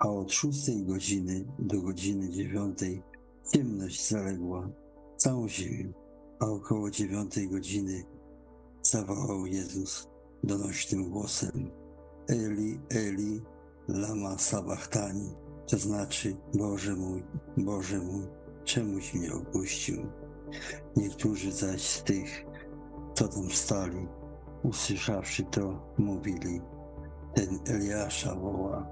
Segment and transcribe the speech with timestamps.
[0.00, 3.02] a od szóstej godziny do godziny dziewiątej
[3.52, 4.68] ciemność zaległa
[5.16, 5.92] całą ziemię,
[6.40, 8.04] a około dziewiątej godziny
[8.82, 10.08] zawołał Jezus
[10.44, 11.70] donośnym głosem
[12.28, 13.40] Eli, Eli,
[13.88, 15.30] lama sabachthani,
[15.66, 17.22] to znaczy Boże mój,
[17.56, 18.26] Boże mój,
[18.64, 20.06] czemuś mnie opuścił.
[20.96, 22.44] Niektórzy zaś z tych,
[23.14, 24.06] co tam stali,
[24.62, 26.60] usłyszawszy to, mówili,
[27.34, 28.86] ten Eliasza woła,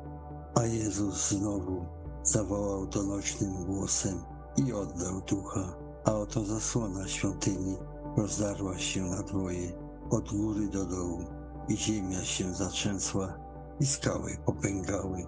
[0.55, 1.87] a Jezus znowu
[2.23, 4.23] zawołał donośnym głosem
[4.57, 7.77] i oddał ducha, a oto zasłona świątyni
[8.17, 9.73] rozdarła się na dwoje,
[10.11, 11.25] od góry do dołu
[11.69, 13.39] i ziemia się zatrzęsła
[13.81, 15.27] i skały popękały.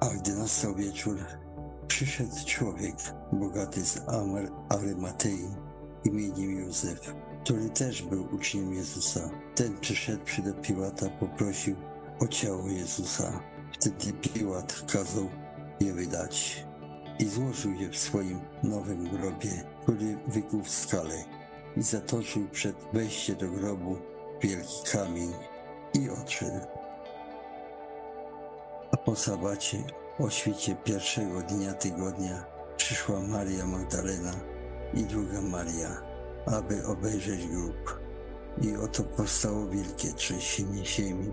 [0.00, 1.18] A gdy nastał wieczór,
[1.86, 2.96] przyszedł człowiek
[3.32, 5.48] bogaty z Amer Arymatei
[6.04, 9.30] imieniem Józef, który też był uczniem Jezusa.
[9.54, 11.76] Ten przyszedł do Piłata, poprosił
[12.20, 13.40] o ciało Jezusa.
[13.72, 15.30] Wtedy Piłat kazał
[15.80, 16.64] je wydać
[17.18, 21.24] i złożył je w swoim nowym grobie, który wykuł w skale
[21.76, 23.96] i zatoczył przed wejściem do grobu
[24.42, 25.32] wielki kamień
[25.94, 26.66] i odszedł.
[28.92, 29.78] A po sabacie,
[30.18, 32.44] o świcie pierwszego dnia tygodnia,
[32.76, 34.32] przyszła Maria Magdalena
[34.94, 36.02] i druga Maria,
[36.46, 38.00] aby obejrzeć grób.
[38.62, 41.32] I oto powstało wielkie trzęsienie ziemi,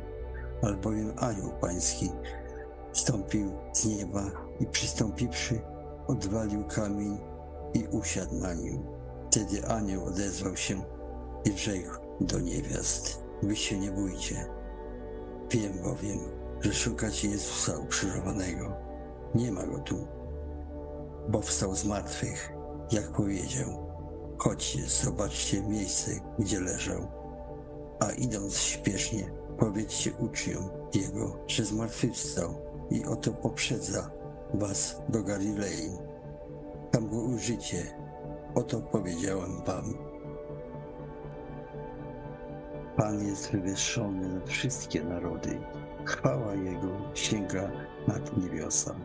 [0.61, 2.09] albowiem anioł pański
[2.97, 5.61] wstąpił z nieba i przystąpiwszy,
[6.07, 7.17] odwalił kamień
[7.73, 8.83] i usiadł na nim.
[9.27, 10.81] Wtedy anioł odezwał się
[11.45, 11.91] i rzekł
[12.21, 14.45] do niewiast, wy się nie bójcie.
[15.51, 16.19] Wiem bowiem,
[16.61, 18.73] że szukacie Jezusa ukrzyżowanego.
[19.35, 20.07] Nie ma go tu,
[21.29, 22.53] bo wstał z martwych,
[22.91, 23.87] jak powiedział.
[24.37, 27.07] Chodźcie, zobaczcie miejsce, gdzie leżał.
[27.99, 32.53] A idąc śpiesznie, powiedzcie uczniom Jego, że zmartwychwstał
[32.91, 34.11] i oto poprzedza
[34.53, 35.91] was do Galilei.
[36.91, 37.83] Tam go ujrzycie.
[38.55, 39.93] Oto powiedziałem wam.
[42.97, 45.59] Pan jest wywyższony nad wszystkie narody.
[46.05, 47.71] Chwała Jego sięga
[48.07, 48.95] nad niebiosa.